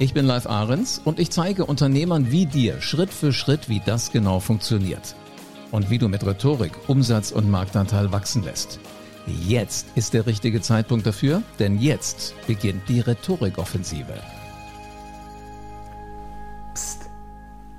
Ich 0.00 0.14
bin 0.14 0.26
Live 0.26 0.46
Ahrens 0.46 1.00
und 1.04 1.18
ich 1.18 1.30
zeige 1.30 1.66
Unternehmern 1.66 2.30
wie 2.30 2.46
dir 2.46 2.80
Schritt 2.80 3.10
für 3.10 3.32
Schritt, 3.32 3.68
wie 3.68 3.82
das 3.84 4.12
genau 4.12 4.38
funktioniert. 4.38 5.16
Und 5.72 5.90
wie 5.90 5.98
du 5.98 6.08
mit 6.08 6.24
Rhetorik 6.24 6.70
Umsatz 6.86 7.32
und 7.32 7.50
Marktanteil 7.50 8.12
wachsen 8.12 8.44
lässt. 8.44 8.78
Jetzt 9.26 9.88
ist 9.96 10.14
der 10.14 10.24
richtige 10.26 10.60
Zeitpunkt 10.60 11.04
dafür, 11.04 11.42
denn 11.58 11.80
jetzt 11.80 12.34
beginnt 12.46 12.88
die 12.88 13.00
Rhetorikoffensive. 13.00 14.14
Psst. 16.74 17.10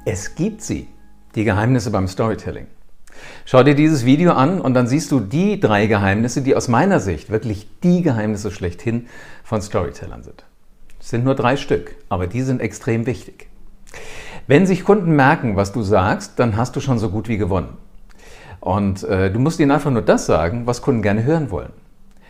Es 0.04 0.36
gibt 0.36 0.62
sie, 0.62 0.90
die 1.36 1.46
Geheimnisse 1.46 1.90
beim 1.90 2.10
Storytelling. 2.10 2.68
Schau 3.46 3.64
dir 3.64 3.76
dieses 3.76 4.04
Video 4.04 4.34
an 4.34 4.60
und 4.60 4.74
dann 4.74 4.88
siehst 4.88 5.12
du 5.12 5.22
die 5.22 5.62
drei 5.62 5.88
Geheimnisse, 5.88 6.42
die 6.42 6.58
aus 6.58 6.68
meiner 6.68 7.00
Sicht 7.00 7.30
wirklich 7.30 7.70
die 7.82 8.02
Geheimnisse 8.02 8.52
schlechthin 8.52 9.08
von 9.46 9.62
Storytellern 9.62 10.24
sind. 10.24 10.44
Sind 11.10 11.24
nur 11.24 11.34
drei 11.34 11.58
Stück, 11.58 11.96
aber 12.08 12.28
die 12.28 12.44
sind 12.44 12.62
extrem 12.62 13.08
wichtig. 13.08 13.48
Wenn 14.46 14.68
sich 14.68 14.84
Kunden 14.84 15.16
merken, 15.16 15.56
was 15.56 15.72
du 15.72 15.82
sagst, 15.82 16.38
dann 16.38 16.56
hast 16.56 16.76
du 16.76 16.82
schon 16.82 17.00
so 17.00 17.10
gut 17.10 17.28
wie 17.28 17.40
gewonnen. 17.40 17.78
Und 18.60 19.02
äh, 19.06 19.32
du 19.32 19.40
musst 19.40 19.60
ihnen 19.60 19.72
einfach 19.72 19.90
nur 19.90 20.04
das 20.04 20.28
sagen, 20.28 20.68
was 20.68 20.84
Kunden 20.84 21.02
gerne 21.02 21.24
hören 21.24 21.50
wollen. 21.50 21.72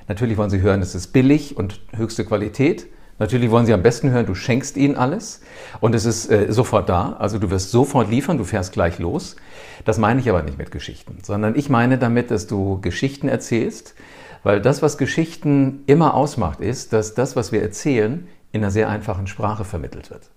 Natürlich 0.07 0.37
wollen 0.37 0.49
sie 0.49 0.61
hören, 0.61 0.81
es 0.81 0.95
ist 0.95 1.07
billig 1.07 1.57
und 1.57 1.81
höchste 1.93 2.23
Qualität. 2.23 2.87
Natürlich 3.17 3.51
wollen 3.51 3.65
sie 3.65 3.73
am 3.73 3.83
besten 3.83 4.11
hören, 4.11 4.25
du 4.25 4.33
schenkst 4.33 4.77
ihnen 4.77 4.95
alles 4.95 5.41
und 5.81 5.93
es 5.93 6.05
ist 6.05 6.31
äh, 6.31 6.49
sofort 6.49 6.87
da. 6.87 7.17
Also 7.19 7.37
du 7.37 7.51
wirst 7.51 7.71
sofort 7.71 8.09
liefern, 8.09 8.37
du 8.37 8.45
fährst 8.45 8.71
gleich 8.71 8.97
los. 8.97 9.35
Das 9.83 9.97
meine 9.97 10.21
ich 10.21 10.29
aber 10.29 10.41
nicht 10.41 10.57
mit 10.57 10.71
Geschichten, 10.71 11.17
sondern 11.21 11.57
ich 11.57 11.69
meine 11.69 11.97
damit, 11.97 12.31
dass 12.31 12.47
du 12.47 12.79
Geschichten 12.79 13.27
erzählst, 13.27 13.93
weil 14.43 14.61
das, 14.61 14.81
was 14.81 14.97
Geschichten 14.97 15.83
immer 15.85 16.13
ausmacht, 16.13 16.61
ist, 16.61 16.93
dass 16.93 17.13
das, 17.13 17.35
was 17.35 17.51
wir 17.51 17.61
erzählen, 17.61 18.25
in 18.51 18.61
einer 18.61 18.71
sehr 18.71 18.89
einfachen 18.89 19.27
Sprache 19.27 19.65
vermittelt 19.65 20.09
wird. 20.09 20.29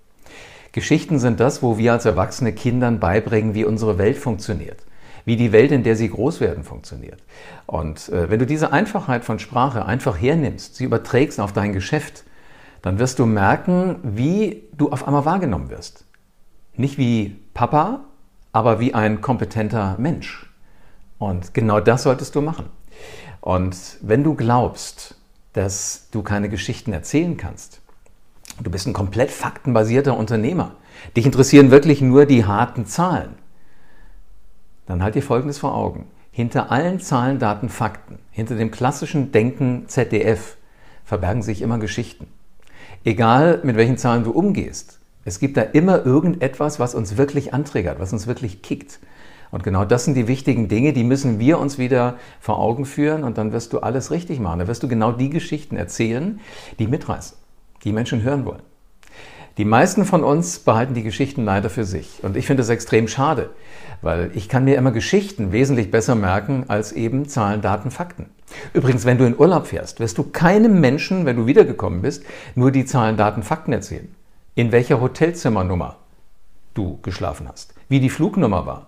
Geschichten 0.73 1.19
sind 1.19 1.39
das, 1.41 1.63
wo 1.63 1.77
wir 1.77 1.93
als 1.93 2.07
Erwachsene 2.07 2.53
Kindern 2.53 2.99
beibringen, 2.99 3.55
wie 3.55 3.65
unsere 3.65 3.99
Welt 3.99 4.17
funktioniert, 4.17 4.79
wie 5.25 5.37
die 5.37 5.53
Welt, 5.53 5.71
in 5.71 5.83
der 5.83 5.97
sie 5.97 6.09
groß 6.09 6.41
werden, 6.41 6.65
funktioniert. 6.65 7.23
Und 7.67 8.09
äh, 8.09 8.31
wenn 8.31 8.39
du 8.39 8.47
diese 8.47 8.73
Einfachheit 8.73 9.25
von 9.25 9.39
Sprache 9.39 9.85
einfach 9.85 10.21
hernimmst, 10.21 10.77
sie 10.77 10.85
überträgst 10.85 11.41
auf 11.41 11.53
dein 11.53 11.75
Geschäft, 11.75 12.25
dann 12.81 12.99
wirst 12.99 13.19
du 13.19 13.27
merken, 13.27 13.97
wie 14.03 14.65
du 14.77 14.91
auf 14.91 15.07
einmal 15.07 15.25
wahrgenommen 15.25 15.71
wirst. 15.71 16.05
Nicht 16.75 16.97
wie 16.97 17.37
Papa, 17.53 18.05
aber 18.53 18.81
wie 18.81 18.95
ein 18.95 19.21
kompetenter 19.21 19.97
Mensch. 19.99 20.51
Und 21.19 21.55
genau 21.55 21.81
das 21.81 22.03
solltest 22.03 22.35
du 22.35 22.41
machen. 22.41 22.67
Und 23.41 23.77
wenn 24.01 24.25
du 24.25 24.35
glaubst, 24.35 25.17
dass 25.53 26.09
du 26.11 26.23
keine 26.23 26.49
Geschichten 26.49 26.93
erzählen 26.93 27.37
kannst, 27.37 27.82
Du 28.61 28.71
bist 28.71 28.87
ein 28.87 28.93
komplett 28.93 29.31
faktenbasierter 29.31 30.17
Unternehmer. 30.17 30.73
Dich 31.17 31.27
interessieren 31.27 31.71
wirklich 31.71 32.01
nur 32.01 32.27
die 32.27 32.45
harten 32.45 32.87
Zahlen. 32.87 33.35
Dann 34.87 35.03
halt 35.03 35.15
dir 35.15 35.23
Folgendes 35.23 35.59
vor 35.59 35.75
Augen. 35.75 36.07
Hinter 36.31 36.71
allen 36.71 37.01
Zahlen, 37.01 37.39
Daten, 37.39 37.69
Fakten, 37.69 38.19
hinter 38.31 38.57
dem 38.57 38.71
klassischen 38.71 39.33
Denken 39.33 39.85
ZDF 39.89 40.57
verbergen 41.05 41.43
sich 41.43 41.63
immer 41.63 41.79
Geschichten. 41.79 42.27
Egal 43.05 43.61
mit 43.65 43.77
welchen 43.77 43.99
Zahlen 43.99 44.25
du 44.25 44.31
umgehst, 44.31 44.99
es 45.25 45.39
gibt 45.39 45.57
da 45.57 45.63
immer 45.63 46.05
irgendetwas, 46.05 46.81
was 46.81 46.95
uns 46.95 47.17
wirklich 47.17 47.55
anträgert, 47.55 48.01
was 48.01 48.13
uns 48.13 48.27
wirklich 48.27 48.63
kickt. 48.63 48.99
Und 49.51 49.63
genau 49.63 49.85
das 49.85 50.05
sind 50.05 50.15
die 50.15 50.27
wichtigen 50.27 50.69
Dinge, 50.69 50.93
die 50.93 51.05
müssen 51.05 51.39
wir 51.39 51.59
uns 51.59 51.79
wieder 51.79 52.17
vor 52.41 52.59
Augen 52.59 52.87
führen 52.87 53.23
und 53.23 53.39
dann 53.39 53.53
wirst 53.53 53.73
du 53.73 53.81
alles 53.81 54.11
richtig 54.11 54.41
machen. 54.41 54.61
Dann 54.61 54.69
wirst 54.69 54.83
du 54.83 54.89
genau 54.89 55.13
die 55.13 55.31
Geschichten 55.31 55.77
erzählen, 55.77 56.41
die 56.79 56.87
mitreißen 56.87 57.42
die 57.85 57.93
Menschen 57.93 58.23
hören 58.23 58.45
wollen. 58.45 58.63
Die 59.59 59.65
meisten 59.67 60.07
von 60.07 60.25
uns 60.25 60.61
behalten 60.61 60.95
die 60.95 61.03
Geschichten 61.03 61.45
leider 61.45 61.69
für 61.69 61.85
sich. 61.85 62.25
Und 62.25 62.37
ich 62.39 62.47
finde 62.47 62.63
es 62.63 62.71
extrem 62.71 63.07
schade, 63.07 63.51
weil 64.01 64.31
ich 64.35 64.49
kann 64.49 64.65
mir 64.65 64.77
immer 64.77 64.93
Geschichten 64.93 65.53
wesentlich 65.53 65.91
besser 65.91 66.15
merken 66.15 66.65
als 66.69 66.93
eben 66.93 67.29
Zahlen, 67.29 67.61
Daten, 67.61 67.91
Fakten. 67.91 68.31
Übrigens, 68.73 69.05
wenn 69.05 69.19
du 69.19 69.27
in 69.27 69.39
Urlaub 69.39 69.67
fährst, 69.67 70.01
wirst 70.01 70.17
du 70.17 70.25
keinem 70.25 70.81
Menschen, 70.81 71.27
wenn 71.27 71.37
du 71.37 71.47
wiedergekommen 71.47 72.01
bist, 72.01 72.25
nur 72.55 72.71
die 72.71 72.87
Zahlen, 72.87 73.19
Daten, 73.19 73.43
Fakten 73.43 73.73
erzählen. 73.73 74.15
In 74.55 74.73
welcher 74.73 75.01
Hotelzimmernummer 75.01 75.97
du 76.73 76.99
geschlafen 77.03 77.47
hast, 77.49 77.75
wie 77.89 78.01
die 78.01 78.11
Flugnummer 78.11 78.65
war, 78.65 78.87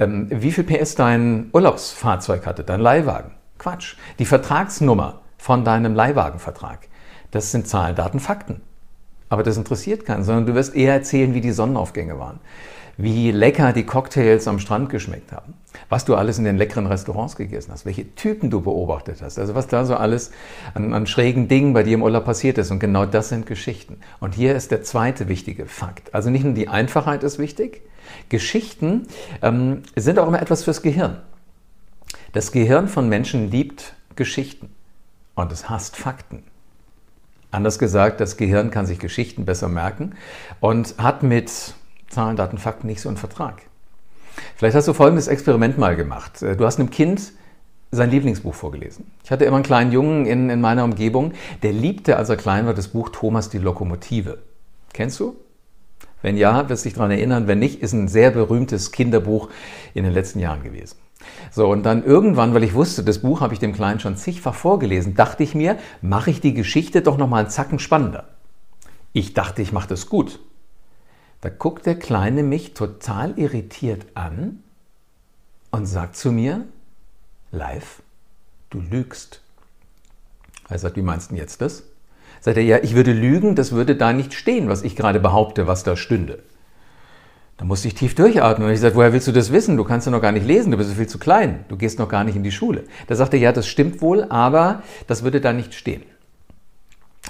ähm, 0.00 0.26
wie 0.30 0.52
viel 0.52 0.64
PS 0.64 0.96
dein 0.96 1.50
Urlaubsfahrzeug 1.52 2.46
hatte, 2.46 2.64
dein 2.64 2.80
Leihwagen. 2.80 3.32
Quatsch. 3.58 3.96
Die 4.18 4.24
Vertragsnummer 4.24 5.20
von 5.36 5.64
deinem 5.64 5.94
Leihwagenvertrag. 5.94 6.88
Das 7.30 7.52
sind 7.52 7.68
Zahlen, 7.68 7.96
Daten, 7.96 8.20
Fakten. 8.20 8.60
Aber 9.28 9.42
das 9.42 9.56
interessiert 9.56 10.04
keinen, 10.04 10.24
sondern 10.24 10.46
du 10.46 10.54
wirst 10.54 10.74
eher 10.74 10.94
erzählen, 10.94 11.34
wie 11.34 11.40
die 11.40 11.52
Sonnenaufgänge 11.52 12.18
waren, 12.18 12.40
wie 12.96 13.30
lecker 13.30 13.72
die 13.72 13.84
Cocktails 13.84 14.48
am 14.48 14.58
Strand 14.58 14.88
geschmeckt 14.88 15.32
haben, 15.32 15.54
was 15.88 16.04
du 16.04 16.14
alles 16.16 16.38
in 16.38 16.44
den 16.44 16.56
leckeren 16.56 16.86
Restaurants 16.86 17.36
gegessen 17.36 17.70
hast, 17.72 17.84
welche 17.84 18.14
Typen 18.14 18.50
du 18.50 18.62
beobachtet 18.62 19.20
hast, 19.22 19.38
also 19.38 19.54
was 19.54 19.66
da 19.66 19.84
so 19.84 19.96
alles 19.96 20.32
an, 20.74 20.94
an 20.94 21.06
schrägen 21.06 21.46
Dingen 21.46 21.74
bei 21.74 21.82
dir 21.82 21.94
im 21.94 22.02
Urlaub 22.02 22.24
passiert 22.24 22.58
ist. 22.58 22.70
Und 22.70 22.80
genau 22.80 23.04
das 23.04 23.28
sind 23.28 23.46
Geschichten. 23.46 24.00
Und 24.18 24.34
hier 24.34 24.56
ist 24.56 24.70
der 24.70 24.82
zweite 24.82 25.28
wichtige 25.28 25.66
Fakt. 25.66 26.14
Also 26.14 26.30
nicht 26.30 26.44
nur 26.44 26.54
die 26.54 26.68
Einfachheit 26.68 27.22
ist 27.22 27.38
wichtig, 27.38 27.82
Geschichten 28.30 29.06
ähm, 29.42 29.82
sind 29.94 30.18
auch 30.18 30.26
immer 30.26 30.40
etwas 30.40 30.64
fürs 30.64 30.80
Gehirn. 30.80 31.18
Das 32.32 32.50
Gehirn 32.50 32.88
von 32.88 33.08
Menschen 33.08 33.50
liebt 33.50 33.94
Geschichten 34.16 34.70
und 35.34 35.52
es 35.52 35.68
hasst 35.68 35.96
Fakten. 35.96 36.42
Anders 37.50 37.78
gesagt, 37.78 38.20
das 38.20 38.36
Gehirn 38.36 38.70
kann 38.70 38.86
sich 38.86 38.98
Geschichten 38.98 39.44
besser 39.44 39.68
merken 39.68 40.12
und 40.60 40.94
hat 40.98 41.22
mit 41.22 41.50
Zahlen, 42.08 42.36
Daten, 42.36 42.58
Fakten 42.58 42.86
nicht 42.86 43.00
so 43.00 43.08
einen 43.08 43.16
Vertrag. 43.16 43.62
Vielleicht 44.56 44.76
hast 44.76 44.88
du 44.88 44.92
folgendes 44.92 45.28
Experiment 45.28 45.78
mal 45.78 45.96
gemacht. 45.96 46.42
Du 46.42 46.64
hast 46.64 46.78
einem 46.78 46.90
Kind 46.90 47.32
sein 47.90 48.10
Lieblingsbuch 48.10 48.54
vorgelesen. 48.54 49.10
Ich 49.24 49.30
hatte 49.30 49.44
immer 49.44 49.56
einen 49.56 49.64
kleinen 49.64 49.92
Jungen 49.92 50.26
in, 50.26 50.50
in 50.50 50.60
meiner 50.60 50.84
Umgebung, 50.84 51.32
der 51.62 51.72
liebte, 51.72 52.16
als 52.16 52.28
er 52.28 52.36
klein 52.36 52.66
war, 52.66 52.74
das 52.74 52.88
Buch 52.88 53.08
Thomas 53.08 53.48
die 53.48 53.58
Lokomotive. 53.58 54.38
Kennst 54.92 55.18
du? 55.20 55.36
Wenn 56.20 56.36
ja, 56.36 56.68
wirst 56.68 56.84
du 56.84 56.88
dich 56.88 56.94
daran 56.96 57.12
erinnern. 57.12 57.46
Wenn 57.46 57.60
nicht, 57.60 57.80
ist 57.80 57.92
ein 57.92 58.08
sehr 58.08 58.30
berühmtes 58.30 58.92
Kinderbuch 58.92 59.48
in 59.94 60.04
den 60.04 60.12
letzten 60.12 60.40
Jahren 60.40 60.62
gewesen. 60.62 60.96
So, 61.50 61.68
und 61.68 61.82
dann 61.84 62.04
irgendwann, 62.04 62.54
weil 62.54 62.64
ich 62.64 62.74
wusste, 62.74 63.02
das 63.02 63.20
Buch 63.20 63.40
habe 63.40 63.54
ich 63.54 63.60
dem 63.60 63.72
Kleinen 63.72 64.00
schon 64.00 64.16
zigfach 64.16 64.54
vorgelesen, 64.54 65.14
dachte 65.14 65.42
ich 65.42 65.54
mir, 65.54 65.78
mache 66.00 66.30
ich 66.30 66.40
die 66.40 66.54
Geschichte 66.54 67.02
doch 67.02 67.18
nochmal 67.18 67.40
einen 67.40 67.50
Zacken 67.50 67.78
spannender. 67.78 68.28
Ich 69.12 69.34
dachte, 69.34 69.62
ich 69.62 69.72
mache 69.72 69.88
das 69.88 70.08
gut. 70.08 70.40
Da 71.40 71.48
guckt 71.48 71.86
der 71.86 71.98
Kleine 71.98 72.42
mich 72.42 72.74
total 72.74 73.38
irritiert 73.38 74.06
an 74.14 74.62
und 75.70 75.86
sagt 75.86 76.16
zu 76.16 76.32
mir, 76.32 76.66
live, 77.50 78.02
du 78.70 78.80
lügst. 78.80 79.40
Er 80.68 80.78
sagt, 80.78 80.96
wie 80.96 81.02
meinst 81.02 81.30
du 81.30 81.34
denn 81.34 81.42
jetzt 81.42 81.60
das? 81.60 81.84
Sagt 82.40 82.56
er, 82.56 82.62
ja, 82.62 82.78
ich 82.82 82.94
würde 82.94 83.12
lügen, 83.12 83.54
das 83.54 83.72
würde 83.72 83.96
da 83.96 84.12
nicht 84.12 84.34
stehen, 84.34 84.68
was 84.68 84.82
ich 84.82 84.96
gerade 84.96 85.20
behaupte, 85.20 85.66
was 85.66 85.82
da 85.82 85.96
stünde. 85.96 86.42
Da 87.58 87.64
musste 87.64 87.88
ich 87.88 87.94
tief 87.94 88.14
durchatmen 88.14 88.68
und 88.68 88.72
ich 88.72 88.80
sagte, 88.80 88.96
woher 88.96 89.12
willst 89.12 89.26
du 89.26 89.32
das 89.32 89.52
wissen? 89.52 89.76
Du 89.76 89.82
kannst 89.82 90.06
ja 90.06 90.12
noch 90.12 90.22
gar 90.22 90.30
nicht 90.30 90.46
lesen, 90.46 90.70
du 90.70 90.78
bist 90.78 90.92
viel 90.92 91.08
zu 91.08 91.18
klein, 91.18 91.64
du 91.68 91.76
gehst 91.76 91.98
noch 91.98 92.08
gar 92.08 92.22
nicht 92.22 92.36
in 92.36 92.44
die 92.44 92.52
Schule. 92.52 92.84
Da 93.08 93.16
sagte 93.16 93.36
er, 93.36 93.42
ja, 93.42 93.52
das 93.52 93.66
stimmt 93.66 94.00
wohl, 94.00 94.24
aber 94.30 94.82
das 95.08 95.24
würde 95.24 95.40
da 95.40 95.52
nicht 95.52 95.74
stehen. 95.74 96.04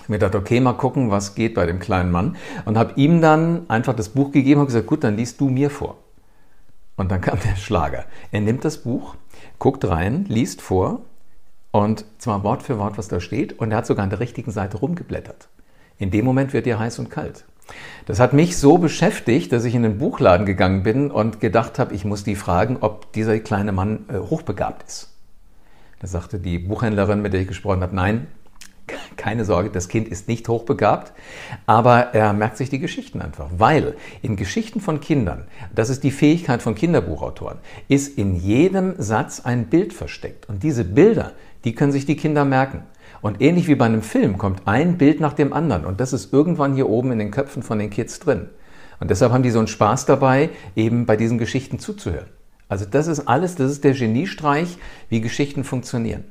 Ich 0.03 0.09
mir 0.11 0.19
dachte, 0.19 0.37
okay, 0.37 0.61
mal 0.61 0.75
gucken, 0.75 1.11
was 1.11 1.35
geht 1.35 1.55
bei 1.55 1.65
dem 1.65 1.79
kleinen 1.79 2.13
Mann 2.13 2.37
und 2.67 2.77
habe 2.77 2.93
ihm 2.97 3.23
dann 3.23 3.65
einfach 3.69 3.97
das 3.97 4.11
Buch 4.11 4.31
gegeben 4.31 4.61
und 4.61 4.67
gesagt, 4.67 4.87
gut, 4.87 5.03
dann 5.03 5.17
liest 5.17 5.41
du 5.41 5.49
mir 5.49 5.71
vor. 5.71 5.97
Und 6.97 7.11
dann 7.11 7.23
kam 7.23 7.39
der 7.41 7.57
Schlager. 7.57 8.05
Er 8.31 8.43
nimmt 8.43 8.67
das 8.67 8.79
Buch, 8.79 9.15
guckt 9.59 9.87
rein, 9.87 10.27
liest 10.29 10.61
vor 10.61 11.01
und 11.71 12.05
zwar 12.19 12.45
Wort 12.45 12.63
für 12.63 12.79
Wort, 12.79 12.99
was 12.99 13.09
da 13.09 13.21
steht 13.21 13.59
und 13.59 13.71
er 13.71 13.79
hat 13.79 13.87
sogar 13.87 14.03
an 14.03 14.11
der 14.11 14.21
richtigen 14.21 14.51
Seite 14.51 14.77
rumgeblättert. 14.77 15.49
In 15.97 16.11
dem 16.11 16.27
Moment 16.27 16.53
wird 16.53 16.67
dir 16.67 16.79
heiß 16.79 16.99
und 16.99 17.11
kalt. 17.11 17.45
Das 18.07 18.21
hat 18.21 18.33
mich 18.33 18.57
so 18.57 18.79
beschäftigt, 18.79 19.53
dass 19.53 19.65
ich 19.65 19.75
in 19.75 19.83
den 19.83 19.99
Buchladen 19.99 20.47
gegangen 20.47 20.83
bin 20.83 21.11
und 21.11 21.41
gedacht 21.41 21.79
habe, 21.79 21.95
ich 21.95 22.05
muss 22.05 22.25
die 22.25 22.37
fragen, 22.37 22.79
ob 22.81 23.13
dieser 23.13 23.39
kleine 23.41 23.73
Mann 23.73 24.07
äh, 24.09 24.19
hochbegabt 24.19 24.89
ist. 24.89 25.15
Da 26.01 26.07
sagte 26.07 26.39
die 26.39 26.59
Buchhändlerin, 26.59 27.21
mit 27.21 27.33
der 27.33 27.43
ich 27.43 27.49
gesprochen 27.49 27.83
habe, 27.83 27.95
nein, 27.95 28.29
Keine 29.17 29.45
Sorge, 29.45 29.71
das 29.71 29.89
Kind 29.89 30.09
ist 30.09 30.29
nicht 30.29 30.49
hochbegabt, 30.49 31.13
aber 31.67 32.15
er 32.15 32.33
merkt 32.33 32.57
sich 32.57 32.71
die 32.71 32.79
Geschichten 32.79 33.21
einfach, 33.21 33.49
weil 33.57 33.97
in 34.23 34.37
Geschichten 34.37 34.81
von 34.81 35.01
Kindern, 35.01 35.47
das 35.75 35.91
ist 35.91 36.05
die 36.05 36.11
Fähigkeit 36.11 36.63
von 36.63 36.75
Kinderbuchautoren, 36.75 37.59
ist 37.89 38.19
in 38.19 38.35
jedem 38.35 38.95
Satz 38.99 39.41
ein 39.41 39.67
Bild 39.67 39.93
versteckt. 39.93 40.49
Und 40.49 40.63
diese 40.63 40.85
Bilder, 40.85 41.33
die 41.65 41.75
können 41.75 41.93
sich 41.93 42.07
die 42.07 42.17
Kinder 42.17 42.45
merken. 42.45 42.83
Und 43.21 43.41
ähnlich 43.41 43.67
wie 43.67 43.75
bei 43.75 43.87
einem 43.87 44.03
Film 44.03 44.39
kommt 44.39 44.63
ein 44.67 44.99
Bild 44.99 45.21
nach 45.21 45.33
dem 45.33 45.53
anderen 45.53 45.85
und 45.85 46.01
das 46.01 46.13
ist 46.13 46.33
irgendwann 46.33 46.75
hier 46.75 46.89
oben 46.89 47.13
in 47.13 47.19
den 47.19 47.31
Köpfen 47.31 47.63
von 47.63 47.79
den 47.79 47.91
Kids 47.91 48.21
drin. 48.21 48.49
Und 49.01 49.11
deshalb 49.11 49.33
haben 49.33 49.43
die 49.43 49.51
so 49.51 49.59
einen 49.59 49.69
Spaß 49.69 50.07
dabei, 50.07 50.51
eben 50.77 51.07
bei 51.07 51.17
diesen 51.17 51.39
Geschichten 51.39 51.79
zuzuhören. 51.79 52.29
Also 52.69 52.85
das 52.85 53.07
ist 53.07 53.27
alles, 53.27 53.55
das 53.55 53.71
ist 53.73 53.85
der 53.85 53.95
Geniestreich, 53.95 54.77
wie 55.09 55.21
Geschichten 55.21 55.65
funktionieren. 55.65 56.25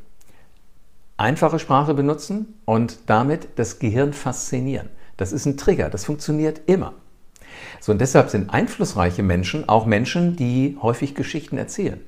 Einfache 1.17 1.59
Sprache 1.59 1.93
benutzen 1.93 2.59
und 2.65 2.99
damit 3.07 3.47
das 3.55 3.79
Gehirn 3.79 4.13
faszinieren. 4.13 4.89
Das 5.17 5.33
ist 5.33 5.45
ein 5.45 5.57
Trigger, 5.57 5.89
das 5.89 6.05
funktioniert 6.05 6.61
immer. 6.67 6.93
So, 7.81 7.91
und 7.91 7.99
deshalb 7.99 8.29
sind 8.29 8.53
einflussreiche 8.53 9.23
Menschen 9.23 9.67
auch 9.67 9.87
Menschen, 9.87 10.35
die 10.35 10.77
häufig 10.79 11.15
Geschichten 11.15 11.57
erzählen. 11.57 11.99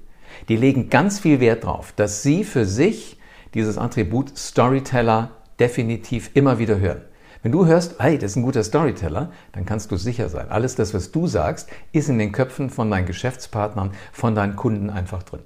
Die 0.48 0.58
legen 0.58 0.92
ganz 0.92 1.20
viel 1.20 1.40
Wert 1.40 1.64
darauf, 1.64 1.92
dass 1.94 2.22
sie 2.22 2.44
für 2.44 2.66
sich 2.66 3.18
dieses 3.54 3.78
Attribut 3.78 4.38
Storyteller 4.38 5.32
definitiv 5.60 6.32
immer 6.34 6.60
wieder 6.60 6.80
hören. 6.80 7.02
Wenn 7.42 7.54
du 7.54 7.66
hörst, 7.66 7.96
hey, 8.00 8.18
das 8.18 8.32
ist 8.32 8.36
ein 8.38 8.44
guter 8.44 8.64
Storyteller, 8.64 9.32
dann 9.54 9.66
kannst 9.66 9.92
du 9.92 9.96
sicher 9.96 10.28
sein. 10.28 10.50
Alles 10.50 10.76
das, 10.76 10.94
was 10.94 11.12
du 11.12 11.26
sagst, 11.26 11.70
ist 11.94 12.10
in 12.10 12.20
den 12.20 12.34
Köpfen 12.34 12.70
von 12.70 12.92
deinen 12.92 13.06
Geschäftspartnern, 13.06 13.92
von 14.12 14.36
deinen 14.36 14.58
Kunden 14.58 14.90
einfach 14.90 15.24
drin. 15.24 15.42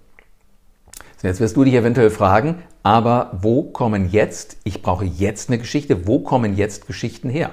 So, 1.17 1.27
jetzt 1.27 1.39
wirst 1.39 1.55
du 1.55 1.63
dich 1.63 1.75
eventuell 1.75 2.09
fragen, 2.09 2.63
aber 2.81 3.38
wo 3.41 3.63
kommen 3.63 4.09
jetzt, 4.09 4.57
ich 4.63 4.81
brauche 4.81 5.06
jetzt 5.06 5.49
eine 5.49 5.59
Geschichte, 5.59 6.07
wo 6.07 6.19
kommen 6.19 6.56
jetzt 6.57 6.88
Geschichten 6.88 7.29
her 7.29 7.51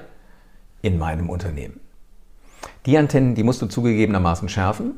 in 0.81 0.97
meinem 0.97 1.29
Unternehmen? 1.29 1.79
Die 2.87 2.97
Antennen, 2.97 3.35
die 3.35 3.43
musst 3.43 3.61
du 3.61 3.67
zugegebenermaßen 3.67 4.49
schärfen. 4.49 4.95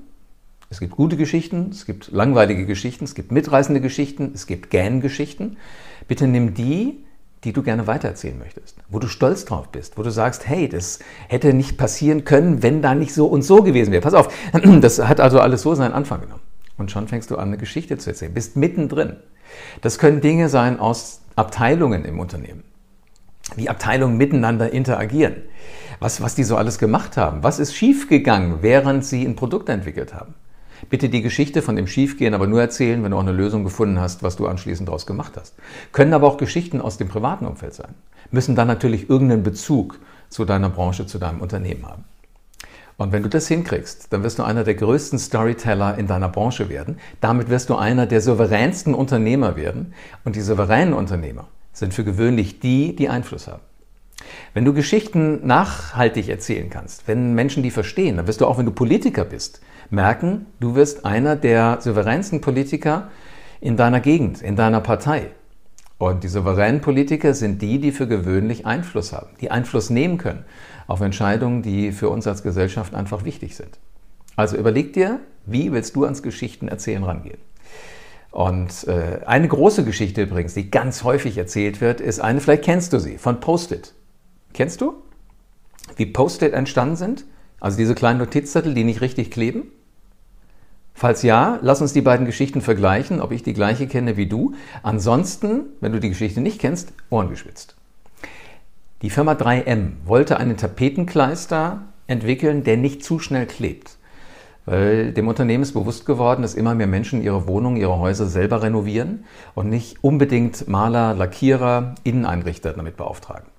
Es 0.74 0.80
gibt 0.80 0.96
gute 0.96 1.18
Geschichten, 1.18 1.70
es 1.70 1.86
gibt 1.86 2.12
langweilige 2.12 2.66
Geschichten, 2.66 3.04
es 3.04 3.14
gibt 3.14 3.32
mitreißende 3.32 3.80
Geschichten, 3.80 4.32
es 4.34 4.48
gibt 4.48 4.72
Gähn-Geschichten. 4.72 5.58
Bitte 6.08 6.26
nimm 6.26 6.56
die, 6.56 7.06
die 7.44 7.54
du 7.54 7.62
gerne 7.62 7.86
weitererzählen 7.86 8.40
möchtest, 8.40 8.78
wo 8.90 8.98
du 8.98 9.08
stolz 9.08 9.46
drauf 9.46 9.70
bist, 9.70 10.00
wo 10.00 10.02
du 10.02 10.10
sagst, 10.10 10.48
hey, 10.48 10.68
das 10.68 10.98
hätte 11.30 11.54
nicht 11.54 11.78
passieren 11.78 12.26
können, 12.26 12.64
wenn 12.64 12.82
da 12.82 12.96
nicht 12.96 13.14
so 13.14 13.28
und 13.28 13.44
so 13.44 13.62
gewesen 13.62 13.92
wäre. 13.92 14.02
Pass 14.02 14.16
auf, 14.16 14.34
das 14.82 14.98
hat 14.98 15.20
also 15.20 15.40
alles 15.40 15.62
so 15.62 15.76
seinen 15.76 15.94
Anfang 15.94 16.22
genommen. 16.22 16.42
Und 16.76 16.90
schon 16.90 17.08
fängst 17.08 17.30
du 17.30 17.36
an, 17.36 17.50
eine 17.50 17.58
Geschichte 17.58 18.00
zu 18.00 18.10
erzählen, 18.10 18.34
bist 18.34 18.56
mittendrin. 18.56 19.18
Das 19.82 20.00
können 20.00 20.22
Dinge 20.22 20.50
sein 20.50 20.80
aus 20.80 21.22
Abteilungen 21.36 22.04
im 22.04 22.20
Unternehmen, 22.20 22.64
wie 23.56 23.70
Abteilungen 23.70 24.18
miteinander 24.18 24.74
interagieren, 24.74 25.36
was, 26.00 26.20
was 26.20 26.34
die 26.34 26.44
so 26.44 26.58
alles 26.58 26.80
gemacht 26.80 27.16
haben, 27.16 27.44
was 27.44 27.60
ist 27.60 27.76
schiefgegangen, 27.76 28.64
während 28.64 29.06
sie 29.06 29.24
ein 29.24 29.36
Produkt 29.36 29.70
entwickelt 29.70 30.16
haben. 30.16 30.34
Bitte 30.90 31.10
die 31.10 31.22
Geschichte 31.22 31.62
von 31.62 31.76
dem 31.76 31.88
Schiefgehen 31.88 32.34
aber 32.34 32.48
nur 32.48 32.62
erzählen, 32.62 33.04
wenn 33.04 33.12
du 33.12 33.18
auch 33.18 33.22
eine 33.22 33.32
Lösung 33.32 33.64
gefunden 33.64 34.00
hast, 34.00 34.24
was 34.24 34.36
du 34.36 34.48
anschließend 34.48 34.90
daraus 34.90 35.06
gemacht 35.06 35.34
hast. 35.38 35.56
Können 35.92 36.14
aber 36.14 36.28
auch 36.28 36.38
Geschichten 36.38 36.82
aus 36.82 36.98
dem 36.98 37.08
privaten 37.08 37.46
Umfeld 37.46 37.74
sein. 37.74 37.94
Müssen 38.32 38.56
dann 38.56 38.68
natürlich 38.68 39.10
irgendeinen 39.10 39.44
Bezug 39.44 40.00
zu 40.30 40.46
deiner 40.46 40.70
Branche, 40.70 41.06
zu 41.06 41.20
deinem 41.20 41.42
Unternehmen 41.42 41.86
haben. 41.86 42.04
Und 42.98 43.12
wenn 43.12 43.24
du 43.24 43.30
das 43.30 43.48
hinkriegst, 43.48 44.08
dann 44.12 44.24
wirst 44.24 44.40
du 44.40 44.44
einer 44.44 44.64
der 44.64 44.76
größten 44.76 45.18
Storyteller 45.18 45.98
in 45.98 46.08
deiner 46.08 46.30
Branche 46.30 46.70
werden. 46.70 46.98
Damit 47.22 47.50
wirst 47.50 47.70
du 47.70 47.76
einer 47.76 48.06
der 48.06 48.22
souveränsten 48.22 48.94
Unternehmer 48.94 49.56
werden. 49.56 49.94
Und 50.24 50.36
die 50.36 50.42
souveränen 50.42 50.94
Unternehmer 50.94 51.48
sind 51.72 51.94
für 51.94 52.04
gewöhnlich 52.04 52.60
die, 52.60 52.96
die 52.96 53.10
Einfluss 53.10 53.48
haben. 53.48 53.64
Wenn 54.54 54.64
du 54.64 54.74
Geschichten 54.74 55.46
nachhaltig 55.46 56.30
erzählen 56.30 56.70
kannst, 56.70 57.08
wenn 57.08 57.34
Menschen 57.34 57.64
die 57.64 57.72
verstehen, 57.72 58.18
dann 58.18 58.28
wirst 58.28 58.42
du 58.42 58.46
auch, 58.46 58.58
wenn 58.58 58.66
du 58.66 58.72
Politiker 58.72 59.26
bist, 59.26 59.62
merken, 59.94 60.48
du 60.60 60.76
wirst 60.76 61.06
einer 61.06 61.36
der 61.36 61.80
souveränsten 61.80 62.42
Politiker 62.42 63.10
in 63.62 63.78
deiner 63.78 64.02
Gegend, 64.02 64.42
in 64.42 64.56
deiner 64.56 64.82
Partei. 64.82 65.30
Und 65.98 66.24
die 66.24 66.28
souveränen 66.28 66.82
Politiker 66.82 67.34
sind 67.34 67.62
die, 67.62 67.80
die 67.80 67.94
für 67.94 68.08
gewöhnlich 68.08 68.66
Einfluss 68.66 69.14
haben, 69.14 69.30
die 69.40 69.52
Einfluss 69.52 69.90
nehmen 69.90 70.18
können 70.18 70.44
auf 70.88 71.00
Entscheidungen, 71.00 71.62
die 71.62 71.94
für 71.94 72.10
uns 72.10 72.28
als 72.28 72.44
Gesellschaft 72.44 72.94
einfach 72.94 73.24
wichtig 73.24 73.56
sind. 73.56 73.80
Also 74.36 74.58
überleg 74.58 74.92
dir, 74.94 75.20
wie 75.46 75.72
willst 75.72 75.96
du 75.96 76.04
ans 76.04 76.24
Geschichten 76.24 76.68
erzählen 76.68 77.04
rangehen? 77.04 77.38
Und 78.32 78.88
äh, 78.88 79.20
eine 79.26 79.48
große 79.48 79.86
Geschichte 79.86 80.24
übrigens, 80.24 80.56
die 80.56 80.72
ganz 80.72 81.04
häufig 81.04 81.38
erzählt 81.38 81.82
wird, 81.82 82.02
ist 82.02 82.20
eine, 82.20 82.42
vielleicht 82.42 82.64
kennst 82.64 82.92
du 82.92 83.00
sie, 83.00 83.18
von 83.20 83.40
Post-it. 83.40 83.94
Kennst 84.54 84.82
du? 84.82 84.96
Wie 85.96 86.08
Post-it 86.08 86.54
entstanden 86.54 86.96
sind? 86.96 87.26
Also 87.60 87.78
diese 87.78 87.94
kleinen 87.94 88.20
Notizzettel, 88.20 88.74
die 88.74 88.84
nicht 88.84 89.02
richtig 89.02 89.30
kleben? 89.30 89.72
Falls 90.94 91.24
ja, 91.24 91.60
lass 91.62 91.82
uns 91.82 91.94
die 91.94 92.02
beiden 92.02 92.26
Geschichten 92.26 92.62
vergleichen, 92.62 93.20
ob 93.20 93.32
ich 93.32 93.44
die 93.44 93.54
gleiche 93.54 93.88
kenne 93.88 94.16
wie 94.16 94.28
du. 94.28 94.54
Ansonsten, 94.84 95.62
wenn 95.82 95.92
du 95.92 96.00
die 96.00 96.10
Geschichte 96.10 96.40
nicht 96.40 96.60
kennst, 96.60 96.94
Ohren 97.10 97.30
geschwitzt. 97.30 97.76
Die 99.02 99.10
Firma 99.10 99.34
3M 99.34 99.94
wollte 100.06 100.38
einen 100.38 100.56
Tapetenkleister 100.56 101.82
entwickeln, 102.08 102.64
der 102.64 102.78
nicht 102.78 103.04
zu 103.04 103.20
schnell 103.20 103.48
klebt. 103.48 103.98
Weil 104.66 105.12
dem 105.12 105.28
Unternehmen 105.28 105.64
ist 105.64 105.74
bewusst 105.74 106.06
geworden, 106.06 106.42
dass 106.42 106.56
immer 106.56 106.74
mehr 106.74 106.88
Menschen 106.88 107.22
ihre 107.22 107.48
Wohnungen, 107.48 107.76
ihre 107.76 108.00
Häuser 108.00 108.28
selber 108.28 108.62
renovieren 108.64 109.26
und 109.56 109.70
nicht 109.70 110.02
unbedingt 110.04 110.70
Maler, 110.70 111.16
Lackierer, 111.16 111.96
Inneneinrichter 112.04 112.72
damit 112.72 112.96
beauftragen. 112.96 113.53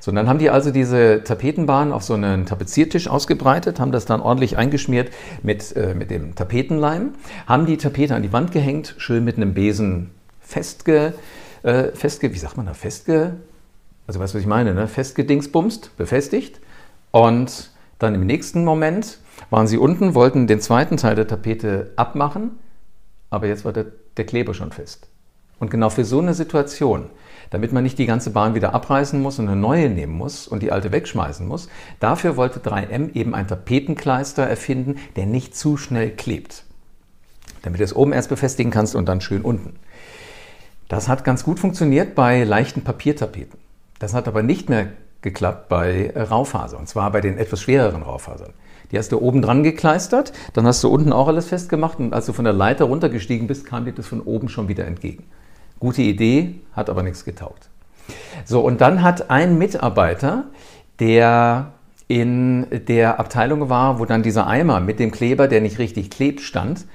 So, 0.00 0.10
und 0.10 0.16
dann 0.16 0.28
haben 0.28 0.38
die 0.38 0.50
also 0.50 0.70
diese 0.70 1.22
Tapetenbahn 1.22 1.92
auf 1.92 2.02
so 2.02 2.14
einen 2.14 2.46
Tapeziertisch 2.46 3.08
ausgebreitet, 3.08 3.78
haben 3.78 3.92
das 3.92 4.06
dann 4.06 4.20
ordentlich 4.20 4.56
eingeschmiert 4.56 5.10
mit, 5.42 5.76
äh, 5.76 5.94
mit 5.94 6.10
dem 6.10 6.34
Tapetenleim, 6.34 7.12
haben 7.46 7.66
die 7.66 7.76
Tapete 7.76 8.14
an 8.14 8.22
die 8.22 8.32
Wand 8.32 8.52
gehängt, 8.52 8.94
schön 8.98 9.24
mit 9.24 9.36
einem 9.36 9.54
Besen 9.54 10.10
festge, 10.40 11.14
äh, 11.62 11.88
festge 11.92 12.32
wie 12.32 12.38
sagt 12.38 12.56
man 12.56 12.66
da, 12.66 12.74
festge, 12.74 13.34
also 14.06 14.18
weißt 14.18 14.34
du, 14.34 14.38
was 14.38 14.42
ich 14.42 14.48
meine, 14.48 14.74
ne? 14.74 14.88
festgedingsbumst, 14.88 15.96
befestigt. 15.96 16.60
Und 17.12 17.70
dann 17.98 18.14
im 18.14 18.26
nächsten 18.26 18.64
Moment 18.64 19.18
waren 19.50 19.66
sie 19.66 19.78
unten, 19.78 20.14
wollten 20.14 20.46
den 20.46 20.60
zweiten 20.60 20.96
Teil 20.96 21.14
der 21.14 21.28
Tapete 21.28 21.92
abmachen, 21.96 22.58
aber 23.30 23.46
jetzt 23.46 23.64
war 23.64 23.72
der, 23.72 23.86
der 24.16 24.26
Kleber 24.26 24.54
schon 24.54 24.72
fest. 24.72 25.09
Und 25.60 25.70
genau 25.70 25.90
für 25.90 26.04
so 26.04 26.18
eine 26.18 26.34
Situation 26.34 27.10
damit 27.50 27.72
man 27.72 27.82
nicht 27.82 27.98
die 27.98 28.06
ganze 28.06 28.30
Bahn 28.30 28.54
wieder 28.54 28.74
abreißen 28.74 29.20
muss 29.20 29.38
und 29.38 29.48
eine 29.48 29.60
neue 29.60 29.90
nehmen 29.90 30.16
muss 30.16 30.46
und 30.46 30.62
die 30.62 30.72
alte 30.72 30.92
wegschmeißen 30.92 31.46
muss. 31.46 31.68
Dafür 31.98 32.36
wollte 32.36 32.60
3M 32.60 33.14
eben 33.14 33.34
ein 33.34 33.48
Tapetenkleister 33.48 34.44
erfinden, 34.44 34.96
der 35.16 35.26
nicht 35.26 35.56
zu 35.56 35.76
schnell 35.76 36.10
klebt. 36.10 36.64
Damit 37.62 37.80
du 37.80 37.84
es 37.84 37.94
oben 37.94 38.12
erst 38.12 38.28
befestigen 38.28 38.70
kannst 38.70 38.94
und 38.94 39.08
dann 39.08 39.20
schön 39.20 39.42
unten. 39.42 39.76
Das 40.88 41.08
hat 41.08 41.24
ganz 41.24 41.44
gut 41.44 41.58
funktioniert 41.58 42.14
bei 42.14 42.44
leichten 42.44 42.82
Papiertapeten. 42.82 43.58
Das 43.98 44.14
hat 44.14 44.28
aber 44.28 44.42
nicht 44.42 44.68
mehr 44.68 44.88
geklappt 45.20 45.68
bei 45.68 46.12
Raufaser, 46.16 46.78
und 46.78 46.88
zwar 46.88 47.10
bei 47.12 47.20
den 47.20 47.36
etwas 47.36 47.60
schwereren 47.60 48.02
Raufasern. 48.02 48.54
Die 48.90 48.98
hast 48.98 49.12
du 49.12 49.20
oben 49.20 49.42
dran 49.42 49.62
gekleistert, 49.62 50.32
dann 50.54 50.66
hast 50.66 50.82
du 50.82 50.88
unten 50.88 51.12
auch 51.12 51.28
alles 51.28 51.46
festgemacht 51.46 51.98
und 51.98 52.14
als 52.14 52.26
du 52.26 52.32
von 52.32 52.44
der 52.44 52.54
Leiter 52.54 52.86
runtergestiegen 52.86 53.46
bist, 53.46 53.66
kam 53.66 53.84
dir 53.84 53.92
das 53.92 54.06
von 54.06 54.20
oben 54.20 54.48
schon 54.48 54.68
wieder 54.68 54.86
entgegen. 54.86 55.24
Gute 55.80 56.02
Idee, 56.02 56.60
hat 56.72 56.88
aber 56.88 57.02
nichts 57.02 57.24
getaugt. 57.24 57.68
So, 58.44 58.60
und 58.60 58.80
dann 58.80 59.02
hat 59.02 59.30
ein 59.30 59.58
Mitarbeiter, 59.58 60.44
der 61.00 61.72
in 62.06 62.66
der 62.70 63.18
Abteilung 63.18 63.68
war, 63.68 63.98
wo 63.98 64.04
dann 64.04 64.22
dieser 64.22 64.46
Eimer 64.46 64.80
mit 64.80 64.98
dem 64.98 65.10
Kleber, 65.10 65.48
der 65.48 65.60
nicht 65.60 65.78
richtig 65.78 66.10
klebt, 66.10 66.40
stand, 66.40 66.86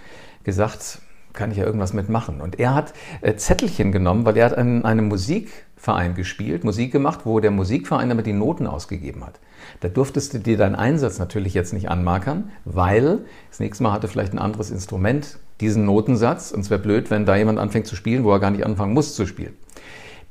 gesagt, 0.43 0.99
kann 1.35 1.51
ich 1.51 1.57
ja 1.57 1.65
irgendwas 1.65 1.93
mitmachen. 1.93 2.41
Und 2.41 2.59
er 2.59 2.73
hat 2.73 2.93
äh, 3.21 3.35
Zettelchen 3.35 3.91
genommen, 3.91 4.25
weil 4.25 4.37
er 4.37 4.45
hat 4.45 4.57
in 4.57 4.85
einem 4.85 5.07
Musikverein 5.07 6.15
gespielt, 6.15 6.63
Musik 6.63 6.91
gemacht, 6.91 7.21
wo 7.25 7.39
der 7.39 7.51
Musikverein 7.51 8.09
damit 8.09 8.25
die 8.25 8.33
Noten 8.33 8.67
ausgegeben 8.67 9.25
hat. 9.25 9.39
Da 9.81 9.87
durftest 9.87 10.33
du 10.33 10.39
dir 10.39 10.57
deinen 10.57 10.75
Einsatz 10.75 11.19
natürlich 11.19 11.53
jetzt 11.53 11.73
nicht 11.73 11.89
anmarkern, 11.89 12.51
weil 12.65 13.19
das 13.49 13.59
nächste 13.59 13.83
Mal 13.83 13.91
hatte 13.91 14.07
vielleicht 14.07 14.33
ein 14.33 14.39
anderes 14.39 14.71
Instrument 14.71 15.39
diesen 15.61 15.85
Notensatz. 15.85 16.51
Und 16.51 16.61
es 16.61 16.69
wäre 16.69 16.81
blöd, 16.81 17.11
wenn 17.11 17.25
da 17.25 17.35
jemand 17.35 17.59
anfängt 17.59 17.87
zu 17.87 17.95
spielen, 17.95 18.23
wo 18.23 18.31
er 18.31 18.39
gar 18.39 18.51
nicht 18.51 18.65
anfangen 18.65 18.93
muss 18.93 19.15
zu 19.15 19.25
spielen. 19.25 19.53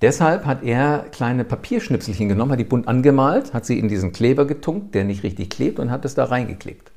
Deshalb 0.02 0.44
hat 0.44 0.62
er 0.62 1.06
kleine 1.12 1.44
Papierschnipselchen 1.44 2.28
genommen, 2.28 2.52
hat 2.52 2.58
die 2.58 2.64
bunt 2.64 2.88
angemalt, 2.88 3.54
hat 3.54 3.64
sie 3.64 3.78
in 3.78 3.88
diesen 3.88 4.12
Kleber 4.12 4.44
getunkt, 4.44 4.94
der 4.94 5.04
nicht 5.04 5.23
richtig 5.23 5.50
klebt, 5.50 5.78
und 5.78 5.90
hat 5.90 6.04
es 6.04 6.14
da 6.14 6.25
reingeklebt. 6.25 6.90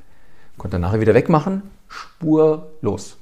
Konnte 0.58 0.78
er 0.78 0.80
nachher 0.80 1.00
wieder 1.00 1.14
wegmachen, 1.14 1.62
spurlos. 1.88 3.18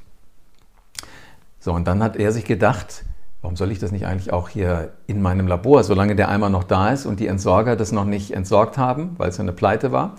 So, 1.65 1.73
und 1.73 1.87
dann 1.87 2.03
hat 2.03 2.15
er 2.15 2.31
sich 2.31 2.45
gedacht, 2.45 3.05
warum 3.41 3.55
soll 3.55 3.71
ich 3.71 3.79
das 3.79 3.91
nicht 3.91 4.05
eigentlich 4.05 4.31
auch 4.31 4.49
hier 4.49 4.91
in 5.07 5.19
meinem 5.19 5.47
Labor, 5.47 5.83
solange 5.83 6.15
der 6.15 6.29
Eimer 6.29 6.51
noch 6.51 6.63
da 6.63 6.91
ist 6.91 7.07
und 7.07 7.19
die 7.19 7.25
Entsorger 7.25 7.75
das 7.75 7.91
noch 7.91 8.05
nicht 8.05 8.35
entsorgt 8.35 8.77
haben, 8.77 9.15
weil 9.17 9.29
es 9.29 9.37
ja 9.37 9.41
eine 9.41 9.51
Pleite 9.51 9.91
war, 9.91 10.13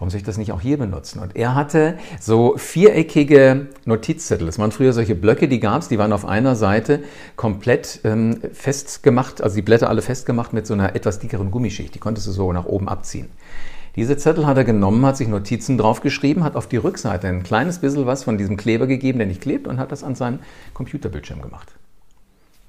warum 0.00 0.10
soll 0.10 0.18
ich 0.18 0.24
das 0.24 0.36
nicht 0.36 0.50
auch 0.50 0.60
hier 0.60 0.78
benutzen? 0.78 1.20
Und 1.20 1.36
er 1.36 1.54
hatte 1.54 1.96
so 2.18 2.56
viereckige 2.56 3.68
Notizzettel. 3.84 4.46
Das 4.46 4.58
waren 4.58 4.72
früher 4.72 4.92
solche 4.92 5.14
Blöcke, 5.14 5.46
die 5.46 5.60
gab 5.60 5.82
es, 5.82 5.86
die 5.86 5.98
waren 5.98 6.12
auf 6.12 6.24
einer 6.24 6.56
Seite 6.56 7.04
komplett 7.36 8.00
ähm, 8.02 8.40
festgemacht, 8.52 9.44
also 9.44 9.54
die 9.54 9.62
Blätter 9.62 9.88
alle 9.88 10.02
festgemacht 10.02 10.52
mit 10.52 10.66
so 10.66 10.74
einer 10.74 10.96
etwas 10.96 11.20
dickeren 11.20 11.52
Gummischicht. 11.52 11.94
Die 11.94 12.00
konntest 12.00 12.26
du 12.26 12.32
so 12.32 12.52
nach 12.52 12.66
oben 12.66 12.88
abziehen. 12.88 13.28
Diese 13.96 14.16
Zettel 14.16 14.46
hat 14.46 14.56
er 14.56 14.64
genommen, 14.64 15.04
hat 15.04 15.16
sich 15.16 15.28
Notizen 15.28 15.76
draufgeschrieben, 15.76 16.44
hat 16.44 16.56
auf 16.56 16.68
die 16.68 16.76
Rückseite 16.76 17.28
ein 17.28 17.42
kleines 17.42 17.80
bisschen 17.80 18.06
was 18.06 18.24
von 18.24 18.38
diesem 18.38 18.56
Kleber 18.56 18.86
gegeben, 18.86 19.18
der 19.18 19.26
nicht 19.26 19.40
klebt, 19.40 19.66
und 19.66 19.78
hat 19.78 19.90
das 19.92 20.04
an 20.04 20.14
seinen 20.14 20.40
Computerbildschirm 20.74 21.42
gemacht. 21.42 21.74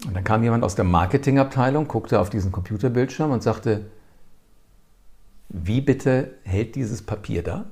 Und 0.07 0.15
dann 0.15 0.23
kam 0.23 0.43
jemand 0.43 0.63
aus 0.63 0.75
der 0.75 0.85
Marketingabteilung, 0.85 1.87
guckte 1.87 2.19
auf 2.19 2.29
diesen 2.29 2.51
Computerbildschirm 2.51 3.31
und 3.31 3.43
sagte, 3.43 3.85
wie 5.49 5.81
bitte 5.81 6.31
hält 6.43 6.75
dieses 6.75 7.01
Papier 7.01 7.43
da? 7.43 7.65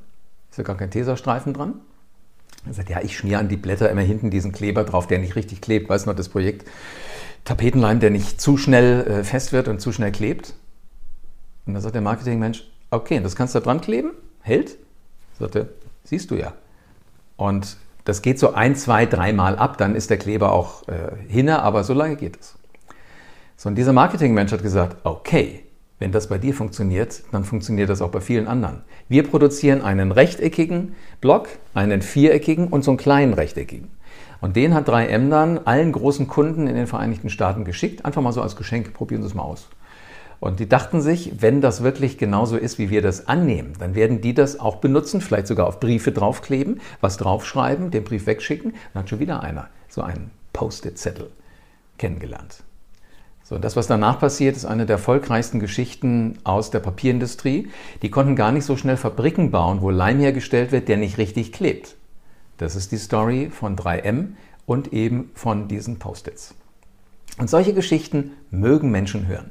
Ist 0.51 0.57
ja 0.57 0.63
gar 0.63 0.77
kein 0.77 0.91
Tesastreifen 0.91 1.53
dran. 1.53 1.75
Er 2.67 2.73
sagt, 2.73 2.89
ja, 2.89 3.01
ich 3.01 3.17
schmiere 3.17 3.39
an 3.39 3.47
die 3.47 3.57
Blätter 3.57 3.89
immer 3.89 4.01
hinten 4.01 4.29
diesen 4.29 4.51
Kleber 4.51 4.83
drauf, 4.83 5.07
der 5.07 5.19
nicht 5.19 5.35
richtig 5.35 5.61
klebt. 5.61 5.89
Weißt 5.89 6.05
du 6.05 6.09
noch, 6.09 6.15
das 6.15 6.29
Projekt 6.29 6.67
Tapetenleim, 7.45 7.99
der 7.99 8.09
nicht 8.09 8.41
zu 8.41 8.57
schnell 8.57 9.07
äh, 9.07 9.23
fest 9.23 9.53
wird 9.53 9.67
und 9.67 9.79
zu 9.79 9.91
schnell 9.91 10.11
klebt. 10.11 10.53
Und 11.65 11.73
dann 11.73 11.81
sagt 11.81 11.95
der 11.95 12.01
Marketingmensch, 12.01 12.68
okay, 12.91 13.19
das 13.19 13.35
kannst 13.35 13.55
du 13.55 13.59
da 13.59 13.65
dran 13.65 13.81
kleben, 13.81 14.11
hält. 14.41 14.77
Sagt 15.37 15.57
siehst 16.03 16.31
du 16.31 16.35
ja. 16.35 16.53
Und 17.37 17.77
das 18.05 18.21
geht 18.21 18.39
so 18.39 18.53
ein, 18.53 18.75
zwei, 18.75 19.05
dreimal 19.05 19.57
ab, 19.57 19.77
dann 19.77 19.95
ist 19.95 20.09
der 20.09 20.17
Kleber 20.17 20.51
auch 20.51 20.87
äh, 20.87 21.11
hinne, 21.27 21.61
aber 21.61 21.83
so 21.83 21.93
lange 21.93 22.15
geht 22.15 22.39
es. 22.39 22.55
So, 23.55 23.69
und 23.69 23.75
dieser 23.75 23.93
Marketingmensch 23.93 24.51
hat 24.51 24.63
gesagt, 24.63 24.97
okay, 25.03 25.63
wenn 25.99 26.11
das 26.11 26.27
bei 26.27 26.37
dir 26.37 26.53
funktioniert, 26.53 27.23
dann 27.31 27.43
funktioniert 27.43 27.89
das 27.89 28.01
auch 28.01 28.09
bei 28.09 28.21
vielen 28.21 28.47
anderen. 28.47 28.83
Wir 29.09 29.23
produzieren 29.23 29.81
einen 29.81 30.11
rechteckigen 30.11 30.95
Block, 31.19 31.49
einen 31.73 32.01
viereckigen 32.01 32.67
und 32.67 32.83
so 32.83 32.91
einen 32.91 32.97
kleinen 32.97 33.33
rechteckigen. 33.33 33.89
Und 34.41 34.55
den 34.55 34.73
hat 34.73 34.87
3M 34.87 35.29
dann 35.29 35.59
allen 35.59 35.91
großen 35.91 36.27
Kunden 36.27 36.67
in 36.67 36.75
den 36.75 36.87
Vereinigten 36.87 37.29
Staaten 37.29 37.65
geschickt. 37.65 38.05
Einfach 38.05 38.21
mal 38.21 38.31
so 38.31 38.41
als 38.41 38.55
Geschenk. 38.55 38.93
Probieren 38.93 39.21
Sie 39.21 39.27
es 39.27 39.33
mal 39.33 39.43
aus. 39.43 39.67
Und 40.39 40.59
die 40.59 40.69
dachten 40.69 41.01
sich, 41.01 41.41
wenn 41.41 41.59
das 41.59 41.83
wirklich 41.83 42.17
genauso 42.17 42.55
ist, 42.55 42.77
wie 42.77 42.89
wir 42.89 43.01
das 43.01 43.27
annehmen, 43.27 43.73
dann 43.79 43.93
werden 43.93 44.21
die 44.21 44.33
das 44.33 44.59
auch 44.59 44.77
benutzen, 44.77 45.19
vielleicht 45.19 45.47
sogar 45.47 45.67
auf 45.67 45.79
Briefe 45.79 46.11
draufkleben, 46.11 46.79
was 47.01 47.17
draufschreiben, 47.17 47.91
den 47.91 48.03
Brief 48.03 48.25
wegschicken. 48.25 48.73
Dann 48.93 49.03
hat 49.03 49.09
schon 49.09 49.19
wieder 49.19 49.43
einer 49.43 49.67
so 49.89 50.01
einen 50.01 50.31
Post-it-Zettel 50.53 51.29
kennengelernt. 51.97 52.63
So, 53.43 53.57
das, 53.57 53.75
was 53.75 53.87
danach 53.87 54.19
passiert, 54.19 54.55
ist 54.55 54.65
eine 54.65 54.85
der 54.85 54.97
erfolgreichsten 54.97 55.59
Geschichten 55.59 56.37
aus 56.43 56.69
der 56.69 56.79
Papierindustrie. 56.79 57.69
Die 58.03 58.11
konnten 58.11 58.35
gar 58.35 58.51
nicht 58.51 58.63
so 58.63 58.77
schnell 58.77 58.95
Fabriken 58.95 59.49
bauen, 59.49 59.81
wo 59.81 59.89
Leim 59.89 60.19
hergestellt 60.19 60.71
wird, 60.71 60.87
der 60.87 60.97
nicht 60.97 61.17
richtig 61.17 61.51
klebt. 61.51 61.95
Das 62.57 62.75
ist 62.75 62.91
die 62.91 62.97
Story 62.97 63.49
von 63.51 63.75
3M 63.75 64.33
und 64.67 64.93
eben 64.93 65.31
von 65.33 65.67
diesen 65.67 65.97
Post-its. 65.97 66.53
Und 67.39 67.49
solche 67.49 67.73
Geschichten 67.73 68.33
mögen 68.51 68.91
Menschen 68.91 69.27
hören. 69.27 69.49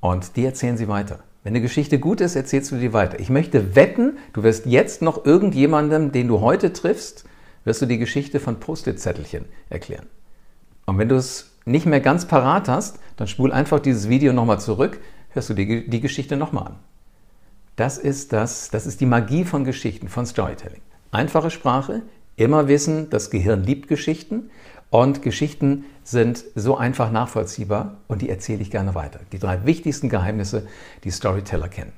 Und 0.00 0.36
die 0.36 0.44
erzählen 0.44 0.76
sie 0.76 0.88
weiter. 0.88 1.20
Wenn 1.42 1.52
eine 1.52 1.62
Geschichte 1.62 1.98
gut 1.98 2.20
ist, 2.20 2.36
erzählst 2.36 2.70
du 2.70 2.76
die 2.76 2.92
weiter. 2.92 3.18
Ich 3.18 3.30
möchte 3.30 3.74
wetten, 3.74 4.18
du 4.32 4.42
wirst 4.42 4.66
jetzt 4.66 5.00
noch 5.00 5.24
irgendjemandem, 5.24 6.12
den 6.12 6.28
du 6.28 6.40
heute 6.40 6.72
triffst, 6.72 7.24
wirst 7.64 7.80
du 7.82 7.86
die 7.86 7.98
Geschichte 7.98 8.40
von 8.40 8.60
Post-it-Zettelchen 8.60 9.46
erklären. 9.68 10.06
Und 10.86 10.98
wenn 10.98 11.08
du 11.08 11.16
es 11.16 11.50
nicht 11.64 11.86
mehr 11.86 12.00
ganz 12.00 12.26
parat 12.26 12.68
hast, 12.68 12.98
dann 13.16 13.26
spul 13.26 13.52
einfach 13.52 13.80
dieses 13.80 14.08
Video 14.08 14.32
nochmal 14.32 14.60
zurück, 14.60 15.00
hörst 15.30 15.50
du 15.50 15.54
die, 15.54 15.88
die 15.88 16.00
Geschichte 16.00 16.36
nochmal 16.36 16.66
an. 16.68 16.76
Das 17.76 17.96
ist, 17.96 18.32
das, 18.32 18.70
das 18.70 18.86
ist 18.86 19.00
die 19.00 19.06
Magie 19.06 19.44
von 19.44 19.64
Geschichten, 19.64 20.08
von 20.08 20.26
Storytelling. 20.26 20.82
Einfache 21.12 21.50
Sprache, 21.50 22.02
immer 22.36 22.68
wissen, 22.68 23.08
das 23.10 23.30
Gehirn 23.30 23.62
liebt 23.62 23.88
Geschichten 23.88 24.50
und 24.90 25.22
Geschichten 25.22 25.84
sind 26.02 26.44
so 26.54 26.76
einfach 26.76 27.10
nachvollziehbar 27.10 27.96
und 28.08 28.22
die 28.22 28.28
erzähle 28.28 28.62
ich 28.62 28.70
gerne 28.70 28.94
weiter. 28.94 29.20
Die 29.32 29.38
drei 29.38 29.64
wichtigsten 29.64 30.08
Geheimnisse, 30.08 30.66
die 31.04 31.10
Storyteller 31.10 31.68
kennen. 31.68 31.92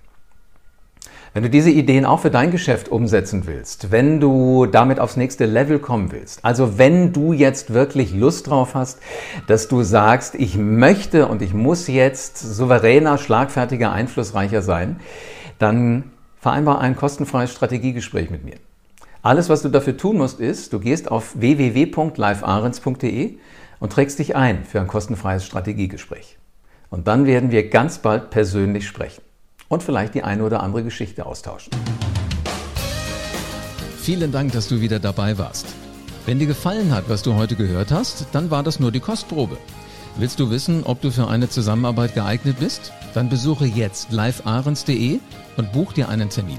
Wenn 1.34 1.44
du 1.44 1.48
diese 1.48 1.70
Ideen 1.70 2.04
auch 2.04 2.20
für 2.20 2.30
dein 2.30 2.50
Geschäft 2.50 2.90
umsetzen 2.90 3.46
willst, 3.46 3.90
wenn 3.90 4.20
du 4.20 4.66
damit 4.66 5.00
aufs 5.00 5.16
nächste 5.16 5.46
Level 5.46 5.78
kommen 5.78 6.12
willst, 6.12 6.44
also 6.44 6.76
wenn 6.76 7.14
du 7.14 7.32
jetzt 7.32 7.72
wirklich 7.72 8.12
Lust 8.12 8.48
drauf 8.48 8.74
hast, 8.74 9.00
dass 9.46 9.66
du 9.66 9.82
sagst, 9.82 10.34
ich 10.34 10.58
möchte 10.58 11.26
und 11.26 11.40
ich 11.40 11.54
muss 11.54 11.86
jetzt 11.86 12.36
souveräner, 12.36 13.16
schlagfertiger, 13.16 13.92
einflussreicher 13.92 14.60
sein, 14.60 15.00
dann 15.58 16.10
vereinbar 16.38 16.82
ein 16.82 16.96
kostenfreies 16.96 17.52
Strategiegespräch 17.52 18.28
mit 18.28 18.44
mir. 18.44 18.56
Alles, 19.22 19.48
was 19.48 19.62
du 19.62 19.68
dafür 19.68 19.96
tun 19.96 20.18
musst, 20.18 20.40
ist, 20.40 20.72
du 20.72 20.80
gehst 20.80 21.08
auf 21.08 21.38
www.livearens.de 21.38 23.38
und 23.78 23.92
trägst 23.92 24.18
dich 24.18 24.34
ein 24.34 24.64
für 24.64 24.80
ein 24.80 24.88
kostenfreies 24.88 25.46
Strategiegespräch. 25.46 26.38
Und 26.90 27.06
dann 27.06 27.24
werden 27.24 27.52
wir 27.52 27.70
ganz 27.70 27.98
bald 27.98 28.30
persönlich 28.30 28.84
sprechen 28.86 29.22
und 29.68 29.84
vielleicht 29.84 30.16
die 30.16 30.24
eine 30.24 30.42
oder 30.42 30.60
andere 30.60 30.82
Geschichte 30.82 31.24
austauschen. 31.24 31.70
Vielen 34.00 34.32
Dank, 34.32 34.50
dass 34.52 34.66
du 34.66 34.80
wieder 34.80 34.98
dabei 34.98 35.38
warst. 35.38 35.66
Wenn 36.26 36.40
dir 36.40 36.48
gefallen 36.48 36.92
hat, 36.92 37.08
was 37.08 37.22
du 37.22 37.36
heute 37.36 37.54
gehört 37.54 37.92
hast, 37.92 38.26
dann 38.32 38.50
war 38.50 38.64
das 38.64 38.80
nur 38.80 38.90
die 38.90 38.98
Kostprobe. 38.98 39.56
Willst 40.16 40.40
du 40.40 40.50
wissen, 40.50 40.82
ob 40.82 41.00
du 41.00 41.12
für 41.12 41.28
eine 41.28 41.48
Zusammenarbeit 41.48 42.14
geeignet 42.14 42.56
bist? 42.58 42.92
Dann 43.14 43.28
besuche 43.28 43.66
jetzt 43.66 44.10
livearens.de 44.10 45.20
und 45.56 45.72
buch 45.72 45.92
dir 45.92 46.08
einen 46.08 46.28
Termin. 46.28 46.58